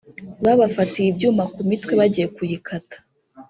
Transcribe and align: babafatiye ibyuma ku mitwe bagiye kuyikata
babafatiye 0.43 1.07
ibyuma 1.09 1.43
ku 1.53 1.59
mitwe 1.69 1.93
bagiye 1.99 2.27
kuyikata 2.35 2.97